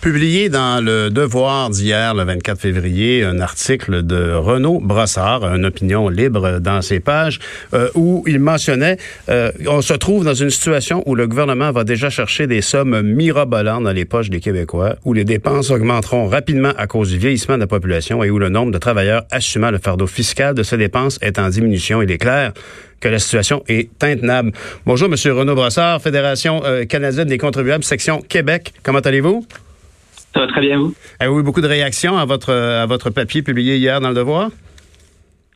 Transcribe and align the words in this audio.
Publié 0.00 0.48
dans 0.48 0.82
le 0.82 1.10
Devoir 1.10 1.70
d'hier, 1.70 2.14
le 2.14 2.22
24 2.22 2.60
février, 2.60 3.24
un 3.24 3.40
article 3.40 4.04
de 4.04 4.32
Renaud 4.32 4.78
Brossard, 4.78 5.42
une 5.52 5.66
opinion 5.66 6.08
libre 6.08 6.60
dans 6.60 6.82
ses 6.82 7.00
pages, 7.00 7.40
euh, 7.74 7.88
où 7.96 8.22
il 8.28 8.38
mentionnait, 8.38 8.96
euh, 9.28 9.50
on 9.66 9.82
se 9.82 9.94
trouve 9.94 10.24
dans 10.24 10.34
une 10.34 10.50
situation 10.50 11.02
où 11.06 11.16
le 11.16 11.26
gouvernement 11.26 11.72
va 11.72 11.82
déjà 11.82 12.10
chercher 12.10 12.46
des 12.46 12.60
sommes 12.60 13.02
mirobolantes 13.02 13.82
dans 13.82 13.92
les 13.92 14.04
poches 14.04 14.30
des 14.30 14.38
Québécois, 14.38 14.94
où 15.04 15.14
les 15.14 15.24
dépenses 15.24 15.70
augmenteront 15.70 16.28
rapidement 16.28 16.72
à 16.78 16.86
cause 16.86 17.10
du 17.10 17.18
vieillissement 17.18 17.56
de 17.56 17.62
la 17.62 17.66
population 17.66 18.22
et 18.22 18.30
où 18.30 18.38
le 18.38 18.50
nombre 18.50 18.70
de 18.70 18.78
travailleurs 18.78 19.24
assumant 19.32 19.72
le 19.72 19.78
fardeau 19.78 20.06
fiscal 20.06 20.54
de 20.54 20.62
ces 20.62 20.76
dépenses 20.76 21.18
est 21.22 21.40
en 21.40 21.48
diminution. 21.48 22.02
Il 22.02 22.10
est 22.12 22.18
clair 22.18 22.52
que 23.00 23.08
la 23.08 23.18
situation 23.18 23.64
est 23.66 23.90
intenable. 24.04 24.52
Bonjour, 24.86 25.08
Monsieur 25.08 25.32
Renaud 25.32 25.56
Brossard, 25.56 26.00
Fédération 26.00 26.62
euh, 26.64 26.84
canadienne 26.84 27.26
des 27.26 27.38
contribuables, 27.38 27.82
section 27.82 28.20
Québec. 28.20 28.72
Comment 28.84 29.00
allez-vous? 29.00 29.44
Ça 30.38 30.46
va 30.46 30.52
très 30.52 30.60
bien, 30.60 30.78
vous? 30.78 30.94
Avez-vous 31.18 31.40
eu 31.40 31.42
beaucoup 31.42 31.60
de 31.60 31.66
réactions 31.66 32.16
à 32.16 32.24
votre, 32.24 32.52
à 32.52 32.86
votre 32.86 33.10
papier 33.10 33.42
publié 33.42 33.74
hier 33.74 34.00
dans 34.00 34.10
Le 34.10 34.14
Devoir? 34.14 34.50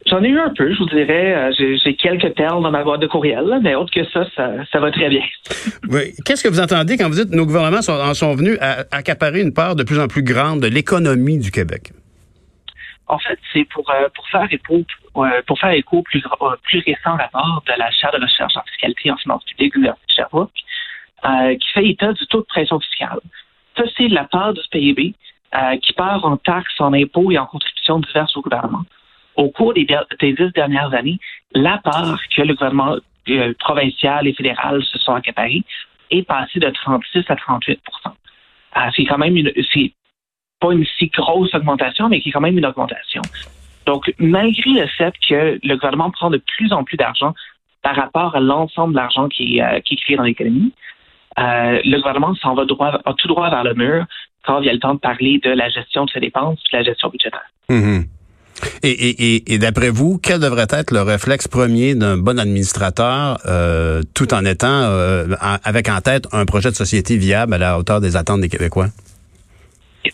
J'en 0.07 0.25
ai 0.25 0.29
eu 0.29 0.41
un 0.41 0.53
peu, 0.53 0.73
je 0.73 0.79
vous 0.79 0.87
dirais. 0.87 1.37
Euh, 1.37 1.77
j'ai 1.85 1.95
quelques 1.95 2.35
perles 2.35 2.61
dans 2.61 2.73
ma 2.73 2.83
boîte 2.83 3.01
de 3.01 3.07
courriel, 3.07 3.61
mais 3.63 3.77
autre 3.77 3.93
que 3.93 4.05
ça, 4.07 4.27
ça, 4.35 4.81
va 4.81 4.91
très 4.91 5.09
bien. 5.09 5.23
Oui. 5.89 6.15
Qu'est-ce 6.25 6.43
que 6.43 6.49
vous 6.49 6.59
entendez 6.59 6.97
quand 6.97 7.09
vous 7.09 7.15
dites 7.15 7.31
que 7.31 7.37
nos 7.37 7.47
gouvernements 7.47 7.81
sont, 7.81 7.93
en 7.93 8.13
sont 8.13 8.35
venus 8.35 8.59
à 8.61 8.85
accaparer 8.91 9.41
une 9.41 9.55
part 9.55 9.77
de 9.77 9.85
plus 9.85 10.01
en 10.01 10.09
plus 10.09 10.25
grande 10.25 10.59
de 10.59 10.67
l'économie 10.67 11.39
du 11.39 11.53
Québec? 11.53 11.93
En 13.07 13.21
fait, 13.21 13.39
c'est 13.53 13.65
pour, 13.73 13.89
euh, 13.89 14.09
pour 14.17 14.29
faire 14.31 14.49
écho 14.51 14.83
euh, 15.17 15.43
pour 15.47 15.61
faire 15.61 15.71
écho 15.71 15.99
au 15.99 16.03
plus, 16.03 16.25
plus 16.65 16.83
récent 16.85 17.17
rapport 17.17 17.63
de 17.69 17.79
la 17.79 17.89
chaire 17.93 18.11
de 18.11 18.21
recherche 18.21 18.57
en 18.57 18.63
fiscalité 18.63 19.03
et 19.05 19.11
en 19.13 19.17
finances 19.17 19.45
publiques 19.45 19.75
de 19.75 19.79
l'Université 19.79 20.07
de 20.09 20.17
Sherbrooke, 20.17 21.59
qui 21.61 21.73
fait 21.73 21.87
état 21.87 22.13
du 22.13 22.27
taux 22.27 22.41
de 22.41 22.47
pression 22.47 22.81
fiscale. 22.81 23.21
Ça, 23.77 23.85
c'est 23.97 24.09
la 24.09 24.25
part 24.25 24.53
du 24.53 24.61
PIB 24.71 25.15
euh, 25.55 25.77
qui 25.83 25.93
part 25.93 26.25
en 26.25 26.39
taxes, 26.39 26.81
en 26.81 26.93
impôts 26.93 27.31
et 27.31 27.39
en 27.39 27.47
contributions 27.47 27.99
diverses 27.99 28.35
au 28.37 28.41
gouvernement. 28.43 28.85
Au 29.37 29.51
cours 29.51 29.75
des, 29.75 29.87
dix 30.21 30.53
dernières 30.55 30.95
années, 30.95 31.19
la 31.55 31.79
part 31.79 32.19
que 32.35 32.43
le 32.43 32.55
gouvernement 32.55 32.97
euh, 33.29 33.53
provincial 33.59 34.27
et 34.27 34.33
fédéral 34.33 34.83
se 34.83 34.99
sont 34.99 35.13
accaparés 35.13 35.63
est 36.11 36.23
passée 36.23 36.59
de 36.59 36.71
36 36.71 37.25
à 37.29 37.35
38% 37.35 37.77
euh, 38.07 38.81
C'est 38.97 39.05
quand 39.05 39.19
même 39.19 39.37
une, 39.37 39.53
c'est 39.73 39.93
pas 40.59 40.73
une 40.73 40.87
si 40.99 41.09
grosse 41.09 41.55
augmentation, 41.55 42.09
mais 42.09 42.21
qui 42.21 42.31
est 42.31 42.33
quand 42.33 42.41
même 42.41 42.57
une 42.57 42.67
augmentation. 42.67 43.23
Donc, 43.85 44.11
malgré 44.19 44.71
le 44.71 44.87
fait 44.87 45.15
que 45.29 45.59
le 45.63 45.75
gouvernement 45.75 46.11
prend 46.11 46.31
de 46.31 46.39
plus 46.39 46.73
en 46.73 46.85
plus 46.85 46.97
d'argent 46.97 47.35
par 47.83 47.97
rapport 47.97 48.37
à 48.37 48.41
l'ensemble 48.41 48.95
de 48.95 48.99
l'argent 48.99 49.29
qui, 49.29 49.61
qui 49.85 49.95
est 49.95 49.97
créé 49.97 50.17
dans 50.17 50.23
l'économie, 50.23 50.73
euh, 51.39 51.81
le 51.85 51.97
gouvernement 51.99 52.35
s'en 52.37 52.55
va 52.55 52.65
droit, 52.65 52.99
tout 53.19 53.29
droit 53.29 53.49
vers 53.51 53.65
le 53.65 53.75
mur 53.75 54.05
quand 54.45 54.61
il 54.61 54.67
y 54.67 54.71
a 54.71 54.73
le 54.73 54.81
temps 54.81 54.95
de 54.95 54.99
parler 54.99 55.41
de 55.43 55.51
la 55.51 55.69
gestion 55.69 56.05
de 56.05 56.11
ses 56.11 56.21
dépenses, 56.21 56.59
de 56.73 56.79
la 56.79 56.83
gestion 56.83 57.09
budgétaire. 57.09 57.47
Mm-hmm. 57.71 58.05
Et, 58.83 59.59
d'après 59.59 59.91
vous, 59.91 60.19
quel 60.23 60.39
devrait 60.39 60.67
être 60.71 60.93
le 60.93 61.03
réflexe 61.03 61.49
premier 61.49 61.95
d'un 61.95 62.17
bon 62.17 62.39
administrateur, 62.39 63.39
euh, 63.47 64.03
tout 64.15 64.35
en 64.35 64.45
étant 64.45 64.69
euh, 64.69 65.27
avec 65.65 65.89
en 65.89 66.01
tête 66.01 66.29
un 66.33 66.45
projet 66.45 66.71
de 66.71 66.75
société 66.75 67.17
viable 67.17 67.55
à 67.55 67.59
la 67.59 67.79
hauteur 67.79 68.01
des 68.01 68.17
attentes 68.17 68.41
des 68.41 68.49
Québécois? 68.49 68.89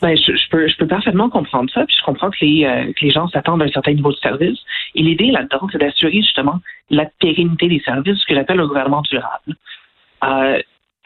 Ben, 0.00 0.16
je, 0.16 0.48
peux, 0.50 0.68
je 0.68 0.76
peux 0.76 0.86
parfaitement 0.86 1.28
comprendre 1.30 1.70
ça, 1.72 1.84
puis 1.84 1.96
je 1.98 2.04
comprends 2.04 2.30
que 2.30 2.36
les, 2.42 2.92
que 2.94 3.04
les 3.04 3.10
gens 3.10 3.26
s'attendent 3.28 3.62
à 3.62 3.64
un 3.64 3.70
certain 3.70 3.92
niveau 3.92 4.12
de 4.12 4.18
service. 4.18 4.58
Et 4.94 5.02
l'idée 5.02 5.30
là-dedans, 5.30 5.66
c'est 5.72 5.78
d'assurer 5.78 6.20
justement 6.22 6.60
la 6.90 7.06
pérennité 7.20 7.68
des 7.68 7.80
services, 7.80 8.18
ce 8.18 8.26
que 8.26 8.34
j'appelle 8.34 8.58
le 8.58 8.68
gouvernement 8.68 9.02
durable. 9.10 9.56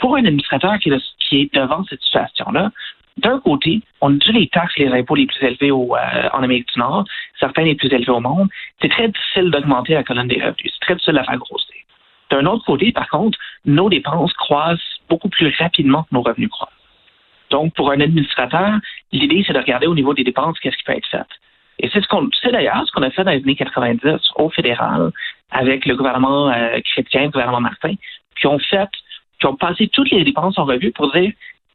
Pour 0.03 0.17
un 0.17 0.25
administrateur 0.25 0.81
qui 0.81 0.91
est, 0.91 1.55
devant 1.55 1.85
cette 1.85 2.03
situation-là, 2.03 2.73
d'un 3.19 3.39
côté, 3.39 3.83
on 4.01 4.13
a 4.13 4.19
déjà 4.19 4.33
les 4.33 4.49
taxes 4.49 4.77
les 4.77 4.89
impôts 4.89 5.15
les 5.15 5.27
plus 5.27 5.47
élevés 5.47 5.71
euh, 5.71 6.29
en 6.33 6.43
Amérique 6.43 6.67
du 6.75 6.81
Nord, 6.81 7.05
certains 7.39 7.63
les 7.63 7.77
plus 7.77 7.87
élevés 7.87 8.11
au 8.11 8.19
monde. 8.19 8.49
C'est 8.81 8.89
très 8.89 9.07
difficile 9.07 9.53
d'augmenter 9.53 9.95
la 9.95 10.03
colonne 10.03 10.27
des 10.27 10.43
revenus. 10.43 10.73
C'est 10.73 10.81
très 10.81 10.95
difficile 10.95 11.19
à 11.19 11.25
faire 11.25 11.39
grossir. 11.39 11.77
D'un 12.31 12.47
autre 12.47 12.65
côté, 12.65 12.91
par 12.91 13.09
contre, 13.11 13.39
nos 13.65 13.89
dépenses 13.89 14.33
croissent 14.33 14.99
beaucoup 15.09 15.29
plus 15.29 15.55
rapidement 15.57 16.03
que 16.03 16.09
nos 16.17 16.23
revenus 16.23 16.51
croissent. 16.51 16.73
Donc, 17.51 17.73
pour 17.75 17.93
un 17.93 18.01
administrateur, 18.01 18.81
l'idée, 19.13 19.45
c'est 19.47 19.53
de 19.53 19.59
regarder 19.59 19.87
au 19.87 19.95
niveau 19.95 20.15
des 20.15 20.25
dépenses 20.25 20.59
qu'est-ce 20.59 20.77
qui 20.79 20.85
peut 20.85 20.97
être 20.97 21.07
fait. 21.07 21.29
Et 21.79 21.89
c'est 21.93 22.01
ce 22.03 22.09
qu'on, 22.09 22.29
d'ailleurs 22.51 22.83
ce 22.87 22.91
qu'on 22.91 23.03
a 23.03 23.11
fait 23.11 23.23
dans 23.23 23.31
les 23.31 23.43
années 23.43 23.55
90 23.55 24.19
au 24.35 24.51
fédéral 24.51 25.13
avec 25.53 25.87
le 25.87 25.95
gouvernement 25.95 26.51
euh, 26.51 26.81
chrétien, 26.93 27.23
le 27.23 27.31
gouvernement 27.31 27.61
Martin, 27.61 27.95
qui 28.41 28.49
ont 28.49 28.59
fait 28.59 28.89
qui 29.43 29.47
ont 29.47 29.57
passé 29.57 29.89
toutes 29.93 30.11
les 30.13 30.25
dépenses 30.25 30.57
en 30.57 30.65
revue 30.65 30.93
pour 30.93 31.11
dire 31.13 31.33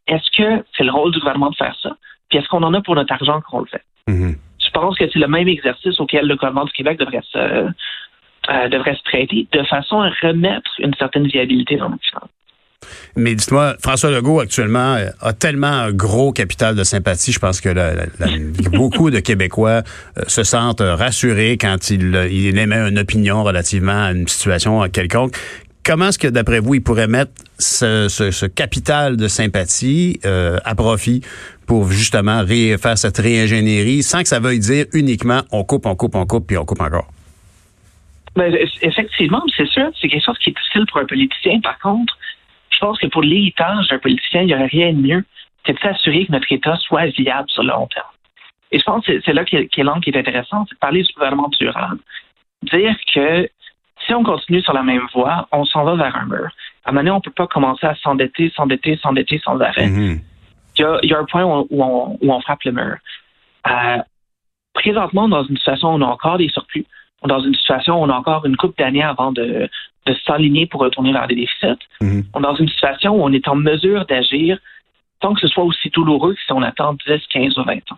est-ce 0.07 0.31
que 0.37 0.63
c'est 0.75 0.85
le 0.85 0.91
rôle 0.91 1.11
du 1.11 1.19
gouvernement 1.19 1.49
de 1.49 1.55
faire 1.55 1.75
ça? 1.83 1.97
Puis 2.29 2.39
est-ce 2.39 2.47
qu'on 2.47 2.63
en 2.63 2.73
a 2.73 2.81
pour 2.81 2.95
notre 2.95 3.11
argent 3.11 3.41
quand 3.41 3.57
on 3.57 3.61
le 3.61 3.67
fait? 3.67 3.83
Mm-hmm. 4.07 4.35
Je 4.65 4.71
pense 4.71 4.97
que 4.97 5.05
c'est 5.11 5.19
le 5.19 5.27
même 5.27 5.49
exercice 5.49 5.99
auquel 5.99 6.27
le 6.27 6.35
gouvernement 6.35 6.63
du 6.63 6.71
Québec 6.71 6.97
devrait 6.97 7.21
se, 7.29 7.37
euh, 7.37 8.69
devrait 8.69 8.95
se 8.95 9.03
prêter 9.03 9.47
de 9.51 9.63
façon 9.63 9.99
à 9.99 10.09
remettre 10.21 10.71
une 10.79 10.93
certaine 10.93 11.27
viabilité 11.27 11.75
dans 11.75 11.89
notre 11.89 12.05
finance. 12.05 12.29
Mais 13.17 13.35
dites-moi, 13.35 13.75
François 13.81 14.11
Legault 14.11 14.39
actuellement 14.39 14.93
euh, 14.93 15.09
a 15.19 15.33
tellement 15.33 15.67
un 15.67 15.91
gros 15.91 16.31
capital 16.31 16.75
de 16.75 16.83
sympathie. 16.85 17.33
Je 17.33 17.39
pense 17.39 17.59
que 17.59 17.69
beaucoup 18.77 19.09
de 19.09 19.19
Québécois 19.19 19.81
euh, 20.17 20.21
se 20.27 20.43
sentent 20.43 20.81
rassurés 20.81 21.57
quand 21.59 21.89
il, 21.89 22.15
il 22.31 22.57
émet 22.57 22.77
une 22.77 22.99
opinion 22.99 23.43
relativement 23.43 24.05
à 24.05 24.11
une 24.11 24.27
situation 24.27 24.87
quelconque 24.89 25.35
comment 25.87 26.09
est-ce 26.09 26.19
que, 26.19 26.27
d'après 26.27 26.59
vous, 26.59 26.75
il 26.75 26.83
pourrait 26.83 27.07
mettre 27.07 27.31
ce, 27.57 28.45
capital 28.47 29.15
de 29.15 29.27
sympathie 29.27 30.19
euh, 30.25 30.57
à 30.65 30.75
profit 30.75 31.21
pour 31.65 31.89
justement 31.89 32.45
faire 32.45 32.97
cette 32.97 33.17
réingénierie 33.17 34.03
sans 34.03 34.21
que 34.21 34.27
ça 34.27 34.39
veuille 34.39 34.59
dire 34.59 34.85
uniquement 34.93 35.41
on 35.51 35.63
coupe, 35.63 35.85
on 35.85 35.95
coupe, 35.95 36.15
on 36.15 36.25
coupe, 36.25 36.47
puis 36.47 36.57
on 36.57 36.65
coupe 36.65 36.81
encore? 36.81 37.07
Ben, 38.35 38.53
effectivement, 38.81 39.41
c'est 39.55 39.67
sûr, 39.67 39.89
c'est 39.99 40.09
quelque 40.09 40.23
chose 40.23 40.37
qui 40.39 40.51
est 40.51 40.53
difficile 40.53 40.85
pour 40.91 41.01
un 41.01 41.05
politicien. 41.05 41.59
Par 41.61 41.79
contre, 41.79 42.15
je 42.69 42.77
pense 42.79 42.99
que 42.99 43.07
pour 43.07 43.23
l'héritage 43.23 43.87
d'un 43.87 43.97
politicien, 43.97 44.41
il 44.41 44.47
n'y 44.47 44.53
aurait 44.53 44.67
rien 44.67 44.93
de 44.93 45.01
mieux 45.01 45.25
que 45.63 45.71
de 45.71 45.79
s'assurer 45.79 46.27
que 46.27 46.33
notre 46.33 46.51
État 46.51 46.75
soit 46.77 47.07
viable 47.07 47.49
sur 47.49 47.63
le 47.63 47.69
long 47.69 47.87
terme. 47.87 48.05
Et 48.71 48.79
je 48.79 48.83
pense 48.83 49.05
que 49.05 49.19
c'est 49.25 49.33
là 49.33 49.45
qu'est 49.45 49.83
l'angle 49.83 50.03
qui 50.03 50.11
est 50.11 50.17
intéressant, 50.17 50.65
c'est 50.67 50.75
de 50.75 50.79
parler 50.79 51.01
du 51.01 51.13
gouvernement 51.13 51.49
durable. 51.57 51.99
Dire 52.63 52.95
que 53.13 53.49
si 54.07 54.13
on 54.13 54.23
continue 54.23 54.61
sur 54.61 54.73
la 54.73 54.83
même 54.83 55.05
voie, 55.13 55.47
on 55.51 55.65
s'en 55.65 55.83
va 55.83 55.95
vers 55.95 56.15
un 56.15 56.25
mur. 56.25 56.49
À 56.85 56.89
un 56.89 56.93
moment 56.93 57.01
donné, 57.01 57.11
on 57.11 57.15
ne 57.15 57.21
peut 57.21 57.31
pas 57.31 57.47
commencer 57.47 57.85
à 57.85 57.95
s'endetter, 57.95 58.51
s'endetter, 58.55 58.97
s'endetter 58.97 59.39
sans 59.43 59.59
arrêt. 59.59 59.87
Mm-hmm. 59.87 60.19
il, 61.03 61.09
y 61.09 61.13
a, 61.13 61.19
un 61.19 61.25
point 61.25 61.43
où 61.45 61.83
on, 61.83 62.41
frappe 62.41 62.63
le 62.63 62.71
mur. 62.71 62.95
Euh, 63.69 63.97
présentement, 64.73 65.27
dans 65.27 65.43
une 65.43 65.57
situation 65.57 65.89
où 65.89 65.97
on 65.97 66.01
a 66.01 66.05
encore 66.05 66.37
des 66.37 66.49
surplus, 66.49 66.85
dans 67.25 67.41
une 67.41 67.53
situation 67.55 67.99
où 67.99 68.05
on 68.05 68.09
a 68.09 68.15
encore 68.15 68.45
une 68.45 68.55
coupe 68.55 68.77
d'années 68.77 69.03
avant 69.03 69.31
de, 69.31 69.69
s'aligner 70.25 70.67
pour 70.67 70.79
retourner 70.79 71.11
vers 71.11 71.27
des 71.27 71.35
déficits, 71.35 71.83
mm-hmm. 72.01 72.23
on 72.33 72.39
est 72.39 72.43
dans 72.43 72.55
une 72.55 72.69
situation 72.69 73.15
où 73.15 73.23
on 73.23 73.33
est 73.33 73.47
en 73.47 73.55
mesure 73.55 74.05
d'agir 74.05 74.57
sans 75.21 75.33
que 75.33 75.41
ce 75.41 75.47
soit 75.47 75.63
aussi 75.63 75.89
douloureux 75.89 76.33
que 76.33 76.39
si 76.45 76.51
on 76.53 76.61
attend 76.61 76.93
10, 77.07 77.19
15 77.33 77.57
ou 77.57 77.63
20 77.63 77.73
ans. 77.91 77.97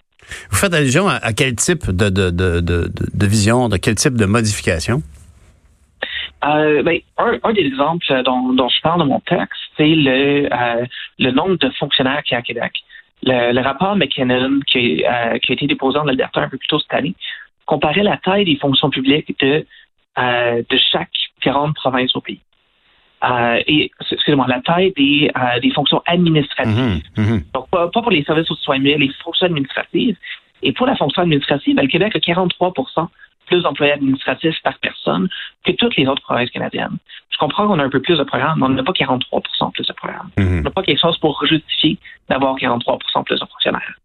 Vous 0.50 0.58
faites 0.58 0.74
allusion 0.74 1.08
à, 1.08 1.34
quel 1.34 1.56
type 1.56 1.92
de, 1.92 2.10
de, 2.10 3.26
vision, 3.26 3.68
de 3.68 3.78
quel 3.78 3.96
type 3.96 4.16
de 4.16 4.26
modification? 4.26 5.04
Euh, 6.46 6.84
ben, 6.84 7.00
un, 7.18 7.54
des 7.54 7.62
exemples 7.62 8.06
dont, 8.24 8.70
je 8.70 8.82
parle 8.82 9.00
dans 9.00 9.06
mon 9.06 9.20
texte, 9.20 9.60
c'est 9.76 9.94
le, 9.94 10.48
euh, 10.52 10.86
le 11.18 11.32
nombre 11.32 11.58
de 11.58 11.70
fonctionnaires 11.72 12.24
qu'il 12.24 12.34
y 12.34 12.36
a 12.36 12.40
à 12.40 12.42
Québec. 12.42 12.74
Le, 13.24 13.62
rapport 13.62 13.96
McKinnon 13.98 14.62
qui, 14.66 15.04
euh, 15.06 15.38
qui, 15.40 15.52
a 15.52 15.56
été 15.56 15.68
déposé 15.68 16.00
en 16.00 16.08
Alberta 16.08 16.42
un 16.42 16.50
peu 16.50 16.58
plus 16.58 16.68
tôt 16.68 16.80
cette 16.80 16.94
année 16.94 17.16
comparait 17.66 18.04
la 18.04 18.18
taille 18.18 18.46
des 18.46 18.56
fonctions 18.56 18.90
publiques 18.90 19.38
de, 19.40 19.66
de 20.18 20.78
chaque 20.92 21.12
grande 21.44 21.76
province 21.76 22.16
au 22.16 22.22
pays. 22.22 22.40
et, 23.68 23.92
excusez-moi, 24.10 24.48
la 24.48 24.62
taille 24.62 24.92
des, 24.96 25.30
des 25.62 25.72
fonctions 25.72 26.02
administratives. 26.08 27.04
Mmh, 27.16 27.22
mmh. 27.22 27.42
Donc, 27.54 27.70
pas, 27.70 27.90
pour 27.90 28.10
les 28.10 28.24
services 28.24 28.50
aux 28.50 28.56
soins, 28.56 28.80
mais 28.80 28.98
les 28.98 29.12
fonctions 29.24 29.46
administratives. 29.46 30.16
Et 30.64 30.74
pour 30.74 30.88
la 30.88 30.96
fonction 30.96 31.22
administrative, 31.22 31.76
ben, 31.76 31.84
le 31.84 31.88
Québec 31.90 32.16
a 32.16 32.20
43 32.20 32.74
plus 33.50 33.64
d'employés 33.64 33.94
administratifs 33.94 34.62
par 34.64 34.78
personne 34.80 35.28
que 35.66 35.72
toutes 35.72 35.96
les 35.98 36.08
autres 36.08 36.22
provinces 36.22 36.52
canadiennes. 36.52 36.98
Je 37.32 37.38
comprends 37.38 37.68
qu'on 37.68 37.80
a 37.80 37.84
un 37.84 37.90
peu 37.90 38.02
plus 38.02 38.18
de 38.18 38.24
programmes, 38.24 38.60
mais 38.60 38.66
on 38.66 38.70
n'a 38.70 38.84
pas 38.84 38.92
43% 38.92 39.72
plus 39.74 39.88
de 39.88 39.94
programmes. 39.94 40.30
Mhm. 40.38 40.60
On 40.60 40.62
n'a 40.62 40.70
pas 40.70 40.84
quelque 40.84 41.02
chose 41.02 41.18
pour 41.18 41.46
justifier 41.46 41.98
d'avoir 42.30 42.56
43 42.56 42.98
plus 43.26 43.40
de 43.40 43.46
fonctionnaires. 43.46 43.96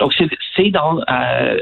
Donc, 0.00 0.14
c'est 0.56 0.70
dans, 0.70 1.00
euh, 1.08 1.60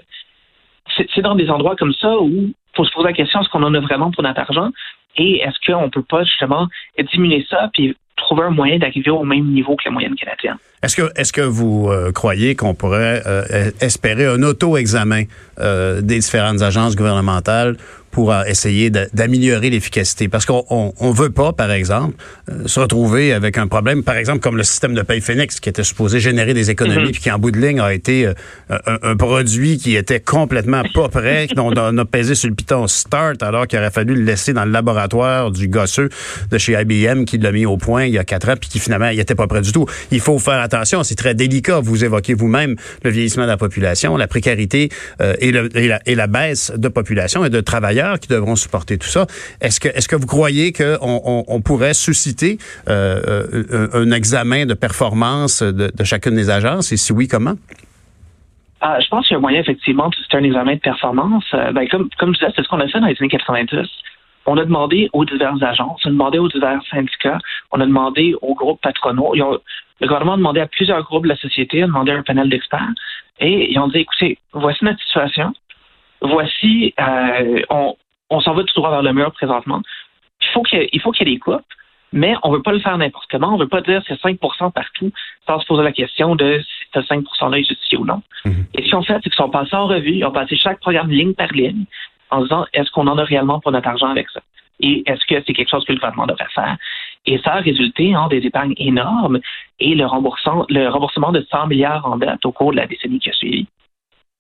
c'est 0.97 1.23
dans 1.23 1.35
des 1.35 1.51
endroits 1.51 1.77
comme 1.77 1.93
ça 1.95 2.19
où 2.19 2.29
il 2.31 2.55
faut 2.77 2.85
se 2.85 2.93
poser 2.93 3.09
la 3.09 3.13
question 3.13 3.41
est-ce 3.41 3.49
qu'on 3.49 3.63
en 3.63 3.75
a 3.75 3.81
vraiment 3.81 4.11
pour 4.11 4.23
notre 4.23 4.41
argent? 4.41 4.71
Et 5.17 5.41
est-ce 5.41 5.59
qu'on 5.67 5.83
ne 5.83 5.91
peut 5.91 6.03
pas 6.03 6.25
justement 6.25 6.69
diminuer 7.13 7.47
ça 7.51 7.69
puis 7.73 7.95
trouver 8.17 8.45
un 8.45 8.51
moyen 8.51 8.79
d'arriver 8.79 9.11
au 9.11 9.25
même 9.25 9.47
niveau 9.47 9.77
que 9.77 9.85
la 9.85 9.91
moyenne 9.91 10.15
canadienne? 10.15 10.57
Est-ce 10.83 10.97
que, 10.97 11.11
est-ce 11.15 11.33
que 11.33 11.43
vous 11.43 11.89
euh, 11.89 12.11
croyez 12.11 12.57
qu'on 12.57 12.75
pourrait 12.75 13.23
euh, 13.25 13.71
espérer 13.81 14.27
un 14.27 14.43
auto-examen 14.43 15.25
euh, 15.61 16.01
des 16.01 16.19
différentes 16.19 16.61
agences 16.61 16.97
gouvernementales 16.97 17.77
pour 18.11 18.35
essayer 18.47 18.91
d'améliorer 18.91 19.71
l'efficacité? 19.71 20.29
Parce 20.29 20.45
qu'on 20.45 20.65
on, 20.69 21.11
veut 21.13 21.31
pas, 21.31 21.55
par 21.55 21.71
exemple, 21.71 22.15
se 22.67 22.79
retrouver 22.79 23.33
avec 23.33 23.57
un 23.57 23.69
problème, 23.69 24.03
par 24.03 24.17
exemple, 24.17 24.41
comme 24.41 24.59
le 24.59 24.65
système 24.65 24.93
de 24.93 25.01
paye 25.01 25.23
Phoenix, 25.23 25.61
qui 25.61 25.71
était 25.71 25.83
supposé 25.83 26.21
générer 26.21 26.53
des 26.53 26.71
économies, 26.71 27.05
mm-hmm. 27.05 27.13
puis 27.13 27.23
qui, 27.23 27.31
en 27.31 27.39
bout 27.39 27.53
de 27.53 27.59
ligne, 27.59 27.81
a 27.81 27.95
été 27.95 28.31
un, 28.69 29.17
produit 29.17 29.79
qui 29.79 29.97
était 29.97 30.21
complètement 30.21 30.83
pas 30.93 31.09
prêt, 31.09 31.47
dont 31.57 31.73
on 31.75 31.97
a 31.97 32.05
pesé 32.05 32.35
sur 32.35 32.51
le 32.51 32.55
piton 32.55 32.87
Start, 32.87 33.43
alors 33.43 33.67
qu'il 33.67 33.79
aurait 33.79 33.91
fallu 33.91 34.15
le 34.15 34.25
laisser 34.25 34.53
dans 34.53 34.67
le 34.67 34.73
laboratoire 34.73 35.51
du 35.51 35.69
gosseux 35.69 36.11
de 36.51 36.59
chez 36.59 36.79
IBM, 36.79 37.25
qui 37.25 37.39
l'a 37.39 37.51
mis 37.51 37.65
au 37.65 37.79
point 37.79 38.05
il 38.05 38.13
y 38.13 38.19
a 38.19 38.25
quatre 38.25 38.51
ans, 38.51 38.57
puis 38.61 38.69
qui, 38.69 38.79
finalement, 38.79 39.09
il 39.09 39.21
était 39.21 39.35
pas 39.35 39.47
prêt 39.47 39.63
du 39.63 39.73
tout. 39.73 39.87
Il 40.11 40.21
faut 40.21 40.39
faire 40.39 40.61
attention, 40.73 41.03
c'est 41.03 41.15
très 41.15 41.35
délicat. 41.35 41.81
Vous 41.81 42.05
évoquez 42.05 42.35
vous-même 42.35 42.77
le 43.05 43.11
vieillissement 43.11 43.45
de 43.45 43.49
la 43.49 43.57
population, 43.57 44.17
la 44.17 44.27
précarité 44.27 44.89
euh, 45.21 45.35
et, 45.41 45.53
la, 46.15 46.27
baisse 46.27 46.73
de 46.77 46.89
population 46.89 47.45
et 47.45 47.51
de 47.51 47.61
travailleurs 47.61 48.19
qui 48.19 48.29
devront 48.29 48.57
supporter 48.57 48.97
tout 48.97 49.09
ça. 49.09 49.27
Est-ce 49.61 49.81
que, 49.81 49.89
est-ce 49.89 50.09
que 50.09 50.17
vous 50.17 50.27
croyez 50.27 50.73
qu'on 50.73 51.45
on, 51.47 51.61
pourrait 51.61 51.95
susciter 51.95 52.59
euh, 52.89 53.45
euh, 53.53 53.89
un 53.93 54.11
examen 54.13 54.67
de 54.67 54.75
performance 54.75 55.63
de, 55.63 56.05
chacune 56.05 56.35
des 56.35 56.51
agences? 56.51 56.93
Et 56.93 56.97
si 56.97 57.13
oui, 57.13 57.29
comment? 57.29 57.55
Ah, 58.81 58.99
je 59.01 59.09
pense 59.09 59.29
qu'il 59.29 59.35
y 59.35 59.37
a 59.37 59.41
moyen, 59.41 59.61
effectivement, 59.61 60.11
c'est 60.31 60.37
un 60.37 60.43
examen 60.43 60.75
de 60.75 60.81
performance. 60.81 61.45
ben, 61.53 61.87
comme, 61.89 62.09
comme 62.19 62.35
je 62.35 62.41
disais, 62.41 62.53
c'est 62.57 62.63
ce 62.63 62.69
qu'on 62.69 62.81
a 62.81 62.89
fait 62.89 63.01
dans 63.01 63.07
les 63.07 63.17
années 63.21 63.29
90 63.29 63.89
on 64.47 64.57
a 64.57 64.65
demandé 64.65 65.09
aux 65.13 65.25
diverses 65.25 65.63
agences, 65.63 66.01
on 66.05 66.09
a 66.09 66.13
demandé 66.13 66.39
aux 66.39 66.49
divers 66.49 66.81
syndicats, 66.91 67.39
on 67.71 67.81
a 67.81 67.87
demandé 67.87 68.35
aux 68.43 68.55
groupes 68.55 68.81
patronaux. 68.81 69.35
Le 70.03 70.09
gouvernement 70.09 70.35
a 70.35 70.37
demandé 70.37 70.61
à 70.61 70.67
plusieurs 70.67 71.03
groupes 71.05 71.23
de 71.23 71.29
la 71.29 71.37
société, 71.37 71.83
a 71.83 71.87
demandé 71.87 72.11
à 72.11 72.17
un 72.17 72.23
panel 72.23 72.49
d'experts, 72.49 72.91
et 73.39 73.71
ils 73.73 73.79
ont 73.79 73.87
dit, 73.87 73.99
écoutez, 73.99 74.37
voici 74.53 74.85
notre 74.85 75.01
situation, 75.01 75.53
voici, 76.21 76.93
euh, 77.01 77.63
on, 78.29 78.41
s'en 78.41 78.55
va 78.55 78.65
tout 78.65 78.75
droit 78.75 78.91
vers 78.91 79.03
le 79.03 79.13
mur 79.13 79.33
présentement. 79.33 79.81
Il 80.41 80.49
faut 80.49 80.63
qu'il 80.63 80.81
y, 80.81 80.97
y 80.97 81.23
ait 81.23 81.25
des 81.25 81.39
coupes, 81.39 81.63
mais 82.13 82.35
on 82.43 82.51
ne 82.51 82.57
veut 82.57 82.63
pas 82.63 82.73
le 82.73 82.81
faire 82.81 82.99
n'importe 82.99 83.31
comment. 83.31 83.55
On 83.55 83.59
ne 83.59 83.63
veut 83.63 83.69
pas 83.69 83.81
dire 83.81 84.03
c'est 84.07 84.21
5% 84.21 84.73
partout 84.73 85.13
sans 85.47 85.61
se 85.61 85.67
poser 85.67 85.85
la 85.85 85.93
question 85.93 86.35
de 86.35 86.61
si 86.61 86.85
ce 86.93 87.03
5 87.03 87.25
%-là 87.41 87.59
est 87.59 87.65
justifié 87.65 87.99
ou 87.99 88.05
non. 88.05 88.23
Mm-hmm. 88.45 88.65
Et 88.75 88.83
ce 88.83 88.85
qu'ils 88.87 88.97
ont 88.97 89.03
fait, 89.03 89.15
c'est 89.15 89.31
qu'ils 89.31 89.35
sont 89.35 89.51
passés 89.51 89.77
en 89.77 89.87
revue, 89.87 90.17
ils 90.17 90.25
ont 90.25 90.33
passé 90.33 90.57
chaque 90.57 90.81
programme 90.81 91.11
ligne 91.11 91.35
par 91.35 91.49
ligne, 91.53 91.85
en 92.31 92.43
disant 92.43 92.67
est-ce 92.73 92.91
qu'on 92.91 93.07
en 93.07 93.19
a 93.19 93.25
réellement 93.25 93.61
pour 93.61 93.71
notre 93.71 93.89
argent 93.89 94.09
avec 94.09 94.29
ça? 94.31 94.41
Et 94.81 95.05
est-ce 95.07 95.25
que 95.27 95.43
c'est 95.47 95.53
quelque 95.53 95.71
chose 95.71 95.85
que 95.85 95.93
le 95.93 95.99
gouvernement 95.99 96.27
devrait 96.27 96.49
faire? 96.55 96.77
Et 97.27 97.39
ça 97.39 97.55
a 97.55 97.61
résulté 97.61 98.17
en 98.17 98.29
des 98.29 98.39
épargnes 98.39 98.75
énormes 98.77 99.39
et 99.79 99.95
le 99.95 100.07
remboursement, 100.07 100.67
le 100.69 100.89
remboursement 100.89 101.31
de 101.31 101.47
100 101.51 101.69
milliards 101.69 102.07
en 102.07 102.17
dette 102.17 102.45
au 102.45 102.53
cours 102.53 102.73
de 102.73 102.77
la 102.77 102.87
décennie 102.87 103.21
qui 103.21 103.31
a 103.31 103.33
suivi. 103.33 103.67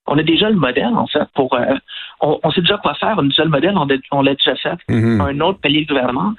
On 0.06 0.19
a 0.19 0.23
déjà 0.25 0.50
le 0.50 0.56
modèle, 0.56 0.94
en 0.96 1.06
fait, 1.06 1.29
pour. 1.34 1.55
Euh, 1.55 1.76
on, 2.20 2.50
sait 2.50 2.61
déjà 2.61 2.76
quoi 2.79 2.94
faire. 2.94 3.14
On 3.19 3.20
a 3.20 3.29
déjà 3.29 3.44
le 3.44 3.50
modèle, 3.50 3.75
on, 4.11 4.23
l'a 4.23 4.34
déjà 4.34 4.56
fait. 4.56 4.76
Mm-hmm. 4.88 5.20
Un 5.20 5.40
autre 5.40 5.61
palier 5.61 5.82
de 5.82 5.88
gouvernement, 5.88 6.34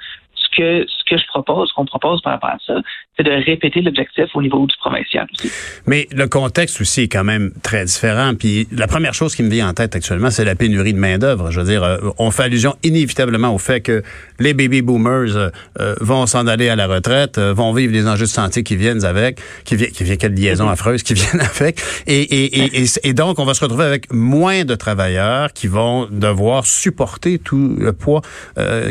que 0.55 0.85
ce 0.87 1.03
que 1.09 1.17
je 1.17 1.27
propose, 1.27 1.71
qu'on 1.73 1.85
propose 1.85 2.21
par 2.21 2.33
rapport 2.33 2.51
à 2.51 2.57
ça, 2.65 2.75
c'est 3.15 3.23
de 3.23 3.31
répéter 3.31 3.81
l'objectif 3.81 4.25
au 4.33 4.41
niveau 4.41 4.65
du 4.65 4.75
provincial 4.77 5.27
aussi. 5.33 5.51
Mais 5.85 6.07
le 6.11 6.27
contexte 6.27 6.81
aussi 6.81 7.01
est 7.01 7.07
quand 7.07 7.23
même 7.23 7.51
très 7.61 7.85
différent. 7.85 8.33
Puis 8.37 8.67
la 8.71 8.87
première 8.87 9.13
chose 9.13 9.35
qui 9.35 9.43
me 9.43 9.49
vient 9.49 9.69
en 9.69 9.73
tête 9.73 9.95
actuellement, 9.95 10.31
c'est 10.31 10.45
la 10.45 10.55
pénurie 10.55 10.93
de 10.93 10.99
main 10.99 11.17
d'œuvre. 11.17 11.51
Je 11.51 11.59
veux 11.59 11.65
dire, 11.65 11.83
euh, 11.83 11.97
on 12.17 12.31
fait 12.31 12.43
allusion 12.43 12.75
inévitablement 12.83 13.53
au 13.53 13.59
fait 13.59 13.81
que 13.81 14.01
les 14.39 14.53
baby 14.53 14.81
boomers 14.81 15.35
euh, 15.35 15.49
euh, 15.79 15.95
vont 16.01 16.25
s'en 16.25 16.47
aller 16.47 16.69
à 16.69 16.75
la 16.75 16.87
retraite, 16.87 17.37
vont 17.37 17.71
vivre 17.73 17.93
des 17.93 18.07
enjeux 18.07 18.25
de 18.25 18.31
santé 18.31 18.63
qui 18.63 18.75
viennent 18.75 19.05
avec, 19.05 19.39
qui 19.63 19.75
viennent, 19.75 19.91
qui 19.91 20.03
viennent 20.03 20.17
quelle 20.17 20.33
liaison 20.33 20.67
mm-hmm. 20.67 20.73
affreuse 20.73 21.03
qui 21.03 21.13
viennent 21.13 21.41
avec, 21.41 21.79
et, 22.07 22.21
et, 22.21 22.81
et, 22.81 22.85
et, 23.03 23.13
donc 23.13 23.37
on 23.37 23.45
va 23.45 23.53
se 23.53 23.63
retrouver 23.63 23.85
avec 23.85 24.11
moins 24.11 24.65
de 24.65 24.75
travailleurs 24.75 25.53
qui 25.53 25.67
vont 25.67 26.07
devoir 26.09 26.65
supporter 26.65 27.37
tout 27.37 27.75
le 27.77 27.93
poids 27.93 28.21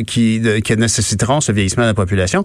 qui, 0.07 0.43
qui 0.65 0.77
nécessiteront 0.77 1.41
ce 1.41 1.52
vieillissement 1.53 1.85
de 1.85 1.89
la 1.89 1.95
population 1.95 2.45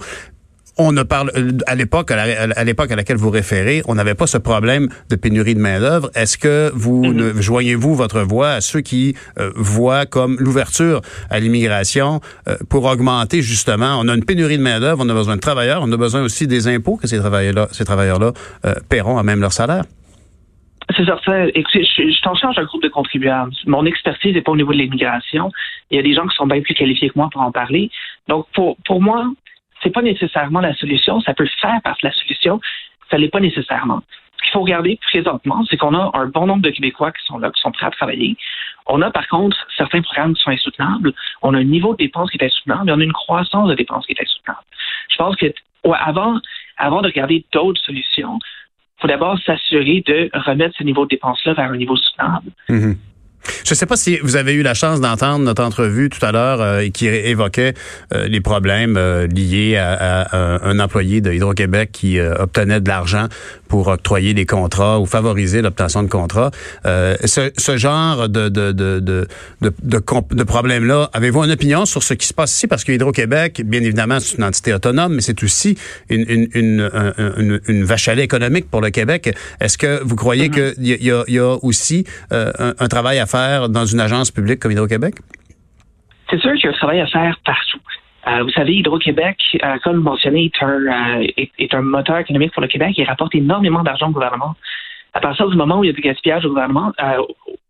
on 0.77 0.91
ne 0.91 1.03
parle 1.03 1.31
à 1.65 1.75
l'époque 1.75 2.11
à 2.11 2.63
l'époque 2.63 2.91
à 2.91 2.95
laquelle 2.95 3.17
vous 3.17 3.29
référez, 3.29 3.81
on 3.87 3.95
n'avait 3.95 4.15
pas 4.15 4.27
ce 4.27 4.37
problème 4.37 4.89
de 5.09 5.15
pénurie 5.15 5.55
de 5.55 5.59
main 5.59 5.79
d'œuvre. 5.79 6.11
Est-ce 6.15 6.37
que 6.37 6.71
vous 6.73 7.01
mm-hmm. 7.01 7.41
joignez-vous 7.41 7.95
votre 7.95 8.21
voix 8.21 8.51
à 8.51 8.61
ceux 8.61 8.81
qui 8.81 9.15
euh, 9.39 9.51
voient 9.55 10.05
comme 10.05 10.37
l'ouverture 10.39 11.01
à 11.29 11.39
l'immigration 11.39 12.21
euh, 12.47 12.57
pour 12.69 12.85
augmenter 12.85 13.41
justement? 13.41 13.99
On 13.99 14.07
a 14.07 14.15
une 14.15 14.23
pénurie 14.23 14.57
de 14.57 14.63
main 14.63 14.79
d'œuvre, 14.79 15.03
on 15.03 15.09
a 15.09 15.13
besoin 15.13 15.35
de 15.35 15.41
travailleurs, 15.41 15.81
on 15.83 15.91
a 15.91 15.97
besoin 15.97 16.21
aussi 16.21 16.47
des 16.47 16.67
impôts 16.67 16.97
que 16.97 17.07
ces 17.07 17.17
travailleurs-là, 17.17 17.67
ces 17.71 17.85
travailleurs-là 17.85 18.33
euh, 18.65 18.75
paieront 18.89 19.17
à 19.17 19.23
même 19.23 19.41
leur 19.41 19.53
salaire. 19.53 19.83
C'est 20.95 21.05
certain. 21.05 21.47
Écoutez, 21.53 21.83
je, 21.83 22.09
je 22.09 22.21
t'en 22.21 22.33
charge 22.35 22.55
d'un 22.55 22.63
groupe 22.63 22.83
de 22.83 22.87
contribuables. 22.87 23.51
Mon 23.65 23.85
expertise 23.85 24.33
n'est 24.33 24.41
pas 24.41 24.53
au 24.53 24.57
niveau 24.57 24.71
de 24.71 24.77
l'immigration. 24.77 25.51
Il 25.91 25.97
y 25.97 25.99
a 25.99 26.03
des 26.03 26.13
gens 26.13 26.25
qui 26.27 26.35
sont 26.35 26.47
bien 26.47 26.61
plus 26.61 26.73
qualifiés 26.73 27.09
que 27.09 27.17
moi 27.17 27.29
pour 27.31 27.41
en 27.41 27.51
parler. 27.51 27.91
Donc, 28.27 28.47
pour, 28.53 28.77
pour 28.85 29.01
moi, 29.01 29.25
c'est 29.83 29.89
pas 29.89 30.01
nécessairement 30.01 30.61
la 30.61 30.73
solution. 30.75 31.19
Ça 31.21 31.33
peut 31.33 31.47
faire 31.59 31.81
partie 31.83 32.03
de 32.03 32.07
la 32.07 32.13
solution. 32.13 32.61
Ça 33.11 33.17
l'est 33.17 33.29
pas 33.29 33.39
nécessairement. 33.39 34.01
Ce 34.37 34.43
qu'il 34.43 34.51
faut 34.51 34.61
regarder 34.61 34.97
présentement, 35.01 35.63
c'est 35.69 35.77
qu'on 35.77 35.93
a 35.93 36.11
un 36.13 36.27
bon 36.27 36.45
nombre 36.45 36.61
de 36.61 36.69
Québécois 36.69 37.11
qui 37.11 37.25
sont 37.25 37.37
là, 37.37 37.51
qui 37.51 37.61
sont 37.61 37.71
prêts 37.71 37.87
à 37.87 37.91
travailler. 37.91 38.37
On 38.85 39.01
a 39.01 39.11
par 39.11 39.27
contre 39.27 39.57
certains 39.75 40.01
programmes 40.01 40.35
qui 40.35 40.43
sont 40.43 40.51
insoutenables. 40.51 41.13
On 41.41 41.53
a 41.53 41.57
un 41.57 41.63
niveau 41.63 41.93
de 41.93 41.97
dépenses 41.97 42.29
qui 42.29 42.37
est 42.37 42.45
insoutenable, 42.45 42.85
mais 42.85 42.91
on 42.93 42.99
a 42.99 43.03
une 43.03 43.13
croissance 43.13 43.67
de 43.67 43.75
dépenses 43.75 44.05
qui 44.05 44.13
est 44.13 44.21
insoutenable. 44.21 44.63
Je 45.09 45.17
pense 45.17 45.35
que 45.35 45.47
avant, 45.93 46.39
avant 46.77 47.01
de 47.01 47.07
regarder 47.07 47.45
d'autres 47.51 47.81
solutions, 47.81 48.39
faut 48.99 49.07
d'abord 49.07 49.37
s'assurer 49.45 50.03
de 50.05 50.29
remettre 50.33 50.75
ce 50.77 50.83
niveau 50.83 51.05
de 51.05 51.09
dépenses-là 51.09 51.53
vers 51.53 51.71
un 51.71 51.77
niveau 51.77 51.95
soutenable. 51.95 52.51
Mm-hmm. 52.69 52.95
Je 53.63 53.73
ne 53.73 53.75
sais 53.75 53.85
pas 53.85 53.97
si 53.97 54.17
vous 54.19 54.35
avez 54.35 54.53
eu 54.53 54.61
la 54.61 54.73
chance 54.73 55.01
d'entendre 55.01 55.43
notre 55.45 55.63
entrevue 55.63 56.09
tout 56.09 56.23
à 56.25 56.31
l'heure 56.31 56.61
euh, 56.61 56.87
qui 56.89 57.07
évoquait 57.07 57.73
euh, 58.13 58.27
les 58.27 58.41
problèmes 58.41 58.97
euh, 58.97 59.27
liés 59.27 59.77
à, 59.77 60.27
un 60.63 60.79
employé 60.79 61.21
de 61.21 61.31
Hydro-Québec 61.31 61.89
qui 61.91 62.19
obtenait 62.19 62.81
de 62.81 62.87
l'argent 62.87 63.27
pour 63.67 63.87
octroyer 63.87 64.33
des 64.33 64.45
contrats 64.45 64.99
ou 64.99 65.05
favoriser 65.05 65.61
l'obtention 65.61 66.03
de 66.03 66.07
contrats. 66.07 66.51
Ce, 66.85 67.51
ce, 67.57 67.77
genre 67.77 68.29
de, 68.29 68.49
de, 68.49 68.71
de, 68.71 68.99
de, 68.99 69.27
de, 69.61 69.73
de 70.31 70.43
problème-là, 70.43 71.09
avez-vous 71.13 71.43
une 71.43 71.51
opinion 71.51 71.85
sur 71.85 72.03
ce 72.03 72.13
qui 72.13 72.27
se 72.27 72.33
passe 72.33 72.53
ici? 72.55 72.67
Parce 72.67 72.83
que 72.83 72.91
Hydro-Québec, 72.91 73.61
bien 73.65 73.81
évidemment, 73.83 74.19
c'est 74.19 74.37
une 74.37 74.43
entité 74.43 74.73
autonome, 74.73 75.15
mais 75.15 75.21
c'est 75.21 75.43
aussi 75.43 75.77
une, 76.09 76.25
une, 76.29 76.49
une, 76.53 77.61
une, 77.67 77.83
vache 77.83 78.07
à 78.07 78.15
lait 78.15 78.23
économique 78.23 78.69
pour 78.69 78.81
le 78.81 78.89
Québec. 78.89 79.35
Est-ce 79.59 79.77
que 79.77 80.01
vous 80.03 80.15
croyez 80.15 80.49
mm-hmm. 80.49 80.73
qu'il 80.75 80.87
y, 80.87 81.09
y, 81.09 81.33
y, 81.33 81.39
a 81.39 81.57
aussi 81.61 82.05
un, 82.31 82.73
un 82.79 82.87
travail 82.87 83.19
à 83.19 83.25
faire 83.25 83.36
dans 83.69 83.85
une 83.85 83.99
agence 83.99 84.31
publique 84.31 84.59
comme 84.59 84.71
Hydro-Québec? 84.71 85.15
C'est 86.29 86.39
sûr 86.39 86.53
qu'il 86.53 86.65
y 86.65 86.67
a 86.67 86.69
un 86.71 86.73
travail 86.73 86.99
à 86.99 87.07
faire 87.07 87.37
partout. 87.45 87.79
Euh, 88.27 88.43
vous 88.43 88.49
savez, 88.49 88.73
Hydro-Québec, 88.73 89.37
euh, 89.63 89.77
comme 89.83 89.97
mentionné, 89.97 90.45
est 90.45 90.63
un, 90.63 91.21
euh, 91.21 91.27
est, 91.37 91.73
un 91.73 91.81
moteur 91.81 92.17
économique 92.17 92.51
pour 92.51 92.61
le 92.61 92.67
Québec. 92.67 92.93
Il 92.97 93.05
rapporte 93.05 93.33
énormément 93.35 93.83
d'argent 93.83 94.09
au 94.09 94.11
gouvernement. 94.11 94.55
À 95.13 95.21
partir 95.21 95.47
du 95.47 95.55
moment 95.55 95.79
où 95.79 95.83
il 95.83 95.87
y 95.87 95.89
a 95.89 95.93
du 95.93 96.01
gaspillage 96.01 96.45
au 96.45 96.49
gouvernement, 96.49 96.91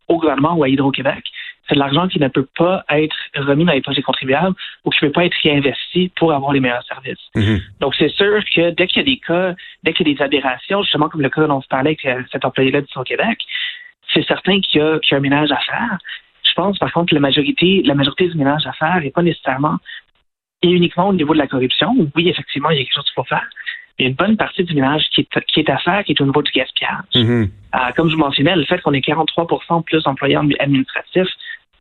au 0.08 0.18
gouvernement 0.18 0.56
ou 0.56 0.64
à 0.64 0.70
Hydro-Québec, 0.70 1.24
c'est 1.68 1.76
de 1.76 1.80
l'argent 1.80 2.08
qui 2.08 2.20
ne 2.20 2.28
peut 2.28 2.48
pas 2.58 2.84
être 2.90 3.16
remis 3.36 3.66
dans 3.66 3.74
les 3.74 3.82
poches 3.82 3.96
des 3.96 4.02
contribuables 4.02 4.56
ou 4.84 4.90
qui 4.90 5.04
ne 5.04 5.10
peut 5.10 5.14
pas 5.14 5.26
être 5.26 5.36
réinvesti 5.44 6.12
pour 6.16 6.34
avoir 6.34 6.54
les 6.54 6.60
meilleurs 6.60 6.84
services. 6.84 7.20
Mm-hmm. 7.36 7.62
Donc, 7.80 7.96
c'est 7.96 8.10
sûr 8.10 8.42
que 8.56 8.72
dès 8.72 8.88
qu'il 8.88 8.98
y 8.98 9.02
a 9.02 9.04
des 9.04 9.20
cas, 9.20 9.54
dès 9.84 9.94
qu'il 9.94 10.08
y 10.08 10.12
a 10.12 10.16
des 10.16 10.22
aberrations, 10.24 10.82
justement 10.82 11.10
comme 11.10 11.22
le 11.22 11.30
cas 11.30 11.46
dont 11.46 11.58
on 11.58 11.62
se 11.62 11.68
parlait 11.68 11.98
avec 12.04 12.28
cet 12.32 12.46
employé-là 12.46 12.82
du 12.82 12.88
Québec, 13.06 13.38
c'est 14.18 14.28
certain 14.28 14.60
qu'il 14.62 14.82
y, 14.82 14.84
a, 14.84 15.00
un 15.12 15.20
ménage 15.20 15.52
à 15.52 15.58
faire. 15.58 15.98
Je 16.44 16.54
pense, 16.54 16.78
par 16.78 16.92
contre, 16.92 17.12
que 17.12 17.16
la 17.16 17.22
majorité, 17.22 17.82
la 17.86 17.94
majorité 17.94 18.28
du 18.28 18.38
ménage 18.38 18.66
à 18.66 18.74
faire 18.74 19.00
n'est 19.02 19.12
pas 19.12 19.22
nécessairement 19.22 19.78
et 20.64 20.70
uniquement 20.70 21.10
au 21.10 21.14
niveau 21.14 21.34
de 21.34 21.40
la 21.40 21.48
corruption. 21.48 21.96
Oui, 22.16 22.30
effectivement, 22.30 22.72
il 22.72 22.78
y 22.78 22.82
a 22.82 22.84
quelque 22.84 22.96
chose 22.96 23.06
qu'il 23.06 23.14
faut 23.14 23.24
faire. 23.24 23.48
Il 24.00 24.04
y 24.04 24.06
a 24.06 24.10
une 24.10 24.16
bonne 24.16 24.38
partie 24.38 24.64
du 24.64 24.74
ménage 24.74 25.04
qui 25.14 25.22
est, 25.22 25.46
qui 25.46 25.60
est 25.60 25.70
à 25.70 25.78
faire, 25.78 26.04
qui 26.04 26.14
est 26.14 26.22
au 26.22 26.26
niveau 26.26 26.42
du 26.42 26.52
gaspillage. 26.52 27.04
Mm-hmm. 27.14 27.50
Euh, 27.76 27.92
comme 27.96 28.10
je 28.10 28.16
vous 28.16 28.22
mentionnais, 28.22 28.56
le 28.56 28.66
fait 28.66 28.82
qu'on 28.82 28.94
ait 28.94 29.00
43% 29.00 29.84
plus 29.84 30.04
d'employés 30.04 30.36
administratifs 30.36 31.30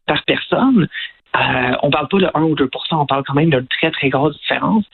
par 0.06 0.22
personne, 0.24 0.88
euh, 1.36 1.76
on 1.82 1.90
parle 1.90 2.08
pas 2.08 2.18
de 2.18 2.30
1 2.34 2.42
ou 2.42 2.54
2% 2.54 2.68
on 2.92 3.06
parle 3.06 3.24
quand 3.26 3.34
même 3.34 3.50
d'une 3.50 3.66
très, 3.66 3.90
très 3.90 4.08
grosse 4.08 4.38
différence. 4.38 4.84